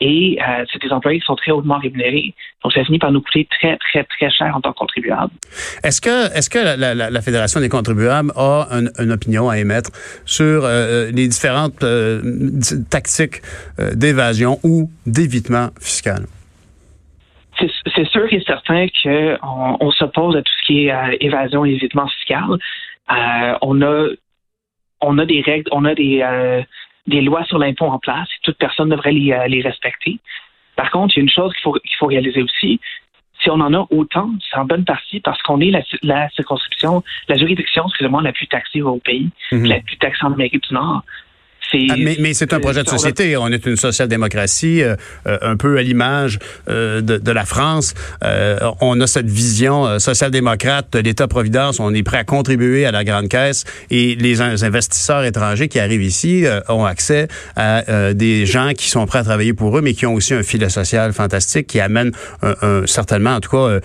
Et 0.00 0.38
euh, 0.40 0.64
c'est 0.72 0.80
des 0.80 0.90
employés 0.92 1.20
qui 1.20 1.26
sont 1.26 1.36
très 1.36 1.52
hautement 1.52 1.78
rémunérés. 1.78 2.34
Donc, 2.64 2.72
ça 2.72 2.82
finit 2.84 2.98
par 2.98 3.12
nous 3.12 3.20
coûter 3.20 3.46
très, 3.50 3.76
très, 3.76 4.04
très 4.04 4.30
cher 4.30 4.56
en 4.56 4.60
tant 4.60 4.72
que 4.72 4.78
contribuables. 4.78 5.32
Est-ce 5.84 6.00
que, 6.00 6.34
est-ce 6.34 6.48
que 6.48 6.58
la, 6.58 6.94
la, 6.94 7.10
la, 7.10 7.20
Fédération 7.20 7.60
des 7.60 7.68
contribuables 7.68 8.32
a 8.34 8.66
une 8.98 9.12
opinion 9.12 9.50
à 9.50 9.58
émettre 9.58 9.90
sur 10.24 10.64
euh, 10.64 11.10
les 11.10 11.28
différentes 11.28 11.82
euh, 11.82 12.22
tactiques 12.90 13.42
d'évasion 13.94 14.58
ou 14.64 14.90
d'évitement 15.06 15.68
fiscal? 15.80 16.24
C'est 17.94 18.08
sûr 18.08 18.26
et 18.32 18.42
certain 18.46 18.86
qu'on 19.02 19.76
on 19.80 19.90
s'oppose 19.90 20.34
à 20.34 20.40
tout 20.40 20.52
ce 20.62 20.66
qui 20.66 20.86
est 20.86 21.16
évasion 21.20 21.66
et 21.66 21.72
évitement 21.72 22.08
fiscal. 22.08 22.56
on 23.60 23.82
a 23.82 24.06
on 25.02 25.18
a 25.18 25.26
des 25.26 25.42
règles, 25.42 25.68
on 25.72 25.84
a 25.84 25.94
des 25.94 26.22
des 27.06 27.20
lois 27.20 27.44
sur 27.44 27.58
l'impôt 27.58 27.86
en 27.86 27.98
place 27.98 28.28
et 28.28 28.38
toute 28.42 28.58
personne 28.58 28.88
devrait 28.90 29.12
les, 29.12 29.32
euh, 29.32 29.46
les 29.46 29.60
respecter. 29.62 30.18
Par 30.76 30.90
contre, 30.90 31.14
il 31.16 31.18
y 31.18 31.20
a 31.20 31.24
une 31.24 31.30
chose 31.30 31.52
qu'il 31.52 31.62
faut, 31.62 31.72
qu'il 31.72 31.96
faut 31.96 32.06
réaliser 32.06 32.42
aussi. 32.42 32.80
Si 33.42 33.48
on 33.50 33.54
en 33.60 33.72
a 33.72 33.86
autant, 33.90 34.30
c'est 34.50 34.58
en 34.58 34.66
bonne 34.66 34.84
partie 34.84 35.20
parce 35.20 35.40
qu'on 35.42 35.60
est 35.60 35.70
la, 35.70 35.82
la 36.02 36.28
circonscription, 36.30 37.02
la 37.28 37.36
juridiction, 37.38 37.84
excusez-moi, 37.86 38.22
la 38.22 38.32
plus 38.32 38.46
taxée 38.46 38.82
au 38.82 38.98
pays, 38.98 39.30
Mhm. 39.50 39.66
la 39.66 39.80
plus 39.80 39.96
taxée 39.96 40.24
en 40.26 40.32
Amérique 40.32 40.62
du 40.68 40.74
Nord. 40.74 41.02
Ah, 41.90 41.94
mais 41.96 42.16
mais 42.20 42.34
c'est 42.34 42.52
un 42.52 42.60
projet 42.60 42.82
de 42.82 42.88
société. 42.88 43.36
On 43.36 43.48
est 43.48 43.64
une 43.66 43.76
social-démocratie, 43.76 44.82
euh, 44.82 44.96
euh, 45.26 45.38
un 45.42 45.56
peu 45.56 45.78
à 45.78 45.82
l'image 45.82 46.38
euh, 46.68 47.00
de, 47.00 47.16
de 47.18 47.32
la 47.32 47.44
France. 47.44 47.94
Euh, 48.24 48.58
on 48.80 49.00
a 49.00 49.06
cette 49.06 49.28
vision 49.28 49.86
euh, 49.86 49.98
social-démocrate 49.98 50.92
de 50.92 50.98
l'État-providence. 50.98 51.80
On 51.80 51.94
est 51.94 52.02
prêt 52.02 52.18
à 52.18 52.24
contribuer 52.24 52.86
à 52.86 52.90
la 52.92 53.04
grande 53.04 53.28
caisse 53.28 53.64
et 53.90 54.16
les 54.16 54.40
in- 54.40 54.60
investisseurs 54.62 55.24
étrangers 55.24 55.68
qui 55.68 55.78
arrivent 55.78 56.02
ici 56.02 56.44
euh, 56.44 56.60
ont 56.68 56.84
accès 56.84 57.28
à 57.56 57.88
euh, 57.88 58.12
des 58.14 58.46
gens 58.46 58.72
qui 58.76 58.88
sont 58.88 59.06
prêts 59.06 59.20
à 59.20 59.24
travailler 59.24 59.52
pour 59.54 59.76
eux, 59.78 59.80
mais 59.82 59.94
qui 59.94 60.06
ont 60.06 60.14
aussi 60.14 60.34
un 60.34 60.42
filet 60.42 60.68
social 60.68 61.12
fantastique 61.12 61.66
qui 61.66 61.80
amène 61.80 62.10
un- 62.42 62.54
un- 62.62 62.86
certainement, 62.86 63.34
en 63.36 63.40
tout 63.40 63.50
cas, 63.50 63.56
euh, 63.56 63.80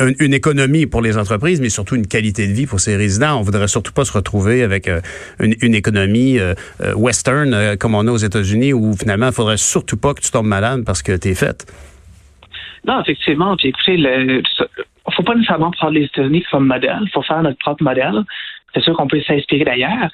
une, 0.00 0.14
une 0.18 0.34
économie 0.34 0.86
pour 0.86 1.00
les 1.02 1.16
entreprises, 1.16 1.60
mais 1.60 1.68
surtout 1.70 1.94
une 1.96 2.06
qualité 2.06 2.46
de 2.46 2.52
vie 2.52 2.66
pour 2.66 2.80
ces 2.80 2.96
résidents. 2.96 3.38
On 3.38 3.42
voudrait 3.42 3.68
surtout 3.68 3.92
pas 3.92 4.04
se 4.04 4.12
retrouver 4.12 4.62
avec 4.62 4.88
euh, 4.88 5.00
une, 5.40 5.54
une 5.60 5.74
économie 5.74 6.38
euh, 6.38 6.54
euh, 6.82 6.92
euh, 7.28 7.76
comme 7.76 7.94
on 7.94 8.06
a 8.06 8.10
aux 8.10 8.16
États-Unis 8.16 8.72
où 8.72 8.94
finalement, 8.94 9.26
il 9.26 9.32
faudrait 9.32 9.56
surtout 9.56 9.96
pas 9.96 10.14
que 10.14 10.20
tu 10.20 10.30
tombes 10.30 10.46
malade 10.46 10.82
parce 10.84 11.02
que 11.02 11.16
t'es 11.16 11.34
faite. 11.34 11.66
Non, 12.86 13.00
effectivement. 13.00 13.56
Puis 13.56 13.68
écoutez, 13.68 13.94
il 13.96 14.42
faut 15.14 15.22
pas 15.22 15.34
nécessairement 15.34 15.70
prendre 15.70 15.92
les 15.92 16.04
États-Unis 16.04 16.44
comme 16.50 16.66
modèle. 16.66 17.00
Il 17.02 17.10
faut 17.10 17.22
faire 17.22 17.42
notre 17.42 17.58
propre 17.58 17.82
modèle. 17.82 18.24
C'est 18.74 18.82
sûr 18.82 18.96
qu'on 18.96 19.08
peut 19.08 19.20
s'inspirer 19.22 19.64
d'ailleurs, 19.64 20.08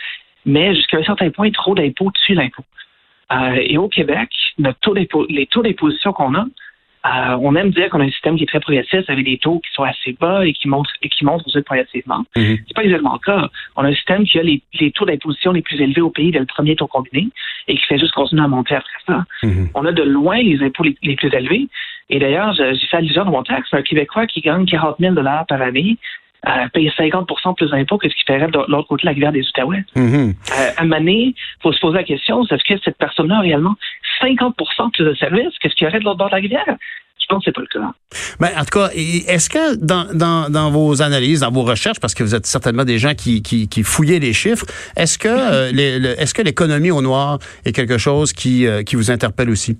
mais 0.47 0.75
jusqu'à 0.75 0.99
un 0.99 1.05
certain 1.05 1.31
point, 1.31 1.51
trop 1.51 1.75
d'impôts 1.75 2.11
tue 2.25 2.35
l'impôt. 2.35 2.65
Euh, 3.33 3.57
et 3.61 3.77
au 3.77 3.89
Québec, 3.89 4.31
notre 4.59 4.79
taux 4.81 4.95
les 4.95 5.47
taux 5.47 5.63
d'imposition 5.63 6.13
qu'on 6.13 6.35
a, 6.35 6.47
euh, 7.05 7.39
on 7.41 7.55
aime 7.55 7.71
dire 7.71 7.89
qu'on 7.91 8.01
a 8.01 8.05
un 8.05 8.11
système 8.11 8.37
qui 8.37 8.45
est 8.45 8.49
très 8.49 8.61
progressiste 8.61 9.09
avec 9.09 9.25
des 9.25 9.39
taux 9.39 9.61
qui 9.61 9.73
sont 9.73 9.85
assez 9.85 10.17
bas 10.19 10.45
et 10.45 10.53
qui 10.53 10.69
montent 10.69 10.89
et 11.03 11.09
qui 11.09 11.25
montent 11.25 11.43
ensuite 11.47 11.65
progressivement. 11.65 12.25
Mhm. 12.37 12.59
C'est 12.67 12.75
pas 12.75 12.83
exactement 12.83 13.13
le 13.13 13.19
cas. 13.19 13.49
On 13.77 13.85
a 13.85 13.89
un 13.89 13.95
système 13.95 14.25
qui 14.25 14.39
a 14.39 14.43
les, 14.43 14.63
les 14.81 14.91
taux 14.91 15.05
d'imposition 15.05 15.53
les 15.53 15.63
plus 15.63 15.81
élevés 15.81 16.01
au 16.01 16.11
pays 16.11 16.33
dès 16.33 16.41
le 16.41 16.47
premier 16.47 16.75
taux 16.75 16.87
combiné 16.87 17.29
et 17.69 17.77
qui 17.77 17.85
fait 17.87 17.99
juste 17.99 18.13
continuer 18.13 18.43
à 18.43 18.49
monter 18.49 18.75
après 18.75 18.99
ça. 19.07 19.25
Mhm. 19.43 19.69
On 19.75 19.85
a 19.85 19.93
de 19.93 20.03
loin 20.03 20.39
les 20.39 20.61
impôts 20.63 20.83
les, 20.83 20.97
les 21.03 21.17
plus 21.17 21.33
élevés. 21.33 21.69
Et 22.09 22.19
d'ailleurs, 22.19 22.53
j'ai 22.55 22.87
fait 22.87 22.97
allusion 22.97 23.25
dans 23.25 23.33
mon 23.33 23.43
texte, 23.43 23.75
un 23.75 23.83
Québécois 23.83 24.27
qui 24.27 24.41
gagne 24.41 24.65
40 24.65 24.97
000 25.01 25.15
par 25.49 25.63
année 25.63 25.99
euh, 26.47 26.69
paye 26.73 26.89
50% 26.97 27.57
plus 27.57 27.71
d'impôts 27.71 27.99
que 27.99 28.09
ce 28.09 28.15
qu'il 28.15 28.25
paierait 28.25 28.47
de 28.47 28.59
l'autre 28.69 28.87
côté 28.87 29.03
de 29.03 29.07
la 29.07 29.13
rivière 29.13 29.33
des 29.33 29.43
Outaouais. 29.49 29.85
Mhm. 29.97 30.35
Euh, 30.53 30.71
à 30.77 30.83
un 30.83 30.87
moment 30.87 31.09
il 31.09 31.35
faut 31.61 31.73
se 31.73 31.81
poser 31.81 31.97
la 31.97 32.05
question, 32.05 32.45
est-ce 32.45 32.63
que 32.63 32.81
cette 32.85 32.99
personne-là 32.99 33.39
a 33.39 33.41
réellement 33.41 33.75
50 34.21 34.57
plus 34.93 35.05
de 35.05 35.15
services 35.15 35.59
que 35.63 35.69
ce 35.69 35.75
qu'il 35.75 35.87
y 35.87 35.89
aurait 35.89 35.99
de 36.01 36.05
l'autre 36.05 36.19
bord 36.19 36.29
de 36.29 36.35
la 36.37 36.41
rivière? 36.41 36.65
Je 37.19 37.27
pense 37.35 37.45
que 37.45 37.51
c'est 37.51 37.55
pas 37.55 37.63
le 37.63 37.67
cas. 37.67 37.93
Ben, 38.39 38.51
en 38.57 38.65
tout 38.65 38.79
cas, 38.79 38.89
est-ce 38.95 39.51
que 39.51 39.75
dans, 39.77 40.07
dans, 40.15 40.49
dans 40.49 40.71
vos 40.71 41.03
analyses, 41.03 41.41
dans 41.41 41.51
vos 41.51 41.63
recherches, 41.63 41.99
parce 41.99 42.15
que 42.15 42.23
vous 42.23 42.35
êtes 42.37 42.47
certainement 42.47 42.85
des 42.85 42.99
gens 42.99 43.15
qui, 43.15 43.43
qui, 43.43 43.69
qui 43.69 43.83
fouillez 43.83 44.21
les 44.21 44.33
chiffres, 44.33 44.65
est-ce 44.97 45.19
que 45.19 45.27
euh, 45.29 45.73
les- 45.73 45.99
le- 45.99 46.21
est-ce 46.21 46.35
que 46.35 46.43
l'économie 46.43 46.93
au 46.93 47.03
noir 47.03 47.39
est 47.65 47.73
quelque 47.73 47.99
chose 47.99 48.33
qui, 48.33 48.67
euh, 48.67 48.85
qui 48.85 48.95
vous 48.95 49.11
interpelle 49.11 49.51
aussi? 49.51 49.77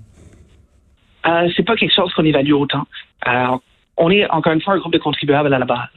Euh, 1.25 1.47
c'est 1.55 1.63
pas 1.63 1.75
quelque 1.75 1.93
chose 1.95 2.11
qu'on 2.13 2.25
évalue 2.25 2.51
autant. 2.53 2.85
Euh, 3.27 3.57
on 3.97 4.09
est 4.11 4.29
encore 4.29 4.51
une 4.53 4.61
fois 4.61 4.73
un 4.73 4.79
groupe 4.79 4.93
de 4.93 4.97
contribuables 4.99 5.53
à 5.53 5.59
la 5.59 5.65
base. 5.65 5.87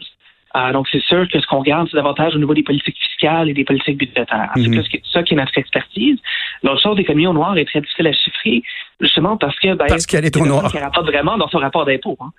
Euh, 0.57 0.73
donc, 0.73 0.88
c'est 0.90 1.02
sûr 1.02 1.28
que 1.28 1.40
ce 1.40 1.47
qu'on 1.47 1.61
regarde, 1.61 1.87
c'est 1.90 1.97
davantage 1.97 2.35
au 2.35 2.38
niveau 2.38 2.54
des 2.54 2.62
politiques 2.64 2.97
fiscales 2.99 3.49
et 3.49 3.54
des 3.54 3.64
politiques 3.64 3.99
budgétaires. 3.99 4.50
C'est 4.57 4.62
Mhm. 4.69 4.83
plus 4.83 5.00
ça 5.12 5.23
qui 5.23 5.35
est 5.35 5.37
notre 5.37 5.57
expertise. 5.57 6.19
L'autre 6.64 6.83
chose, 6.83 6.97
l'économie 6.97 7.26
au 7.28 7.33
noir 7.33 7.57
est 7.57 7.64
très 7.64 7.80
difficile 7.80 8.09
à 8.09 8.12
chiffrer, 8.12 8.62
justement 9.00 9.37
parce 9.37 9.57
que 9.61 9.75
ben, 9.75 9.87
Parce 9.88 10.07
qu'elle 10.07 10.25
est 10.25 10.37
au 10.37 10.45
noir. 10.47 10.71
qui 10.71 10.78
rapporte 10.78 11.07
vraiment 11.07 11.38
dans 11.38 11.49
son 11.49 11.59
rapport 11.59 11.85
d'impôt. 11.85 12.16
Hein. 12.21 12.30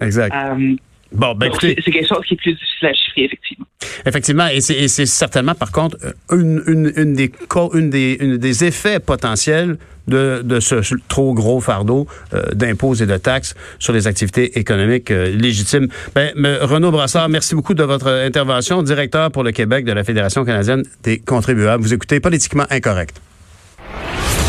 Exact. 0.00 0.34
Euh, 0.34 0.74
Bon, 1.12 1.34
ben 1.34 1.46
écoutez, 1.46 1.76
c'est 1.84 1.90
quelque 1.90 2.08
chose 2.08 2.24
qui 2.26 2.34
est 2.34 2.36
plus 2.36 2.52
difficile 2.54 2.88
à 2.88 2.94
chiffrer, 2.94 3.24
effectivement. 3.24 3.66
effectivement, 4.06 4.46
et 4.48 4.60
c'est 4.60 5.06
certainement, 5.06 5.54
par 5.54 5.72
contre, 5.72 5.96
une, 6.30 6.62
une, 6.66 6.92
une 6.96 7.14
des, 7.14 7.32
une 7.74 7.90
des, 7.90 8.16
une 8.20 8.36
des 8.38 8.64
effets 8.64 8.98
potentiels 8.98 9.76
de, 10.08 10.42
de 10.42 10.60
ce 10.60 10.76
trop 11.08 11.34
gros 11.34 11.60
fardeau 11.60 12.06
euh, 12.34 12.42
d'impôts 12.54 12.94
et 12.94 13.06
de 13.06 13.16
taxes 13.16 13.54
sur 13.78 13.92
les 13.92 14.06
activités 14.06 14.58
économiques 14.58 15.10
euh, 15.10 15.28
légitimes. 15.36 15.88
Ben, 16.14 16.32
Renaud 16.62 16.90
Brassard, 16.90 17.28
merci 17.28 17.54
beaucoup 17.54 17.74
de 17.74 17.84
votre 17.84 18.08
intervention, 18.08 18.82
directeur 18.82 19.30
pour 19.30 19.44
le 19.44 19.52
Québec 19.52 19.84
de 19.84 19.92
la 19.92 20.04
Fédération 20.04 20.44
canadienne 20.44 20.82
des 21.02 21.18
contribuables. 21.18 21.82
Vous 21.82 21.94
écoutez 21.94 22.20
Politiquement 22.20 22.64
Incorrect. 22.70 23.20